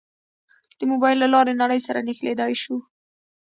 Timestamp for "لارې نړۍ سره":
1.33-2.03